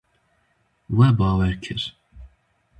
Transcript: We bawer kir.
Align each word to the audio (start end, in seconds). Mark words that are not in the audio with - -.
We 0.95 1.07
bawer 1.19 1.53
kir. 1.63 1.81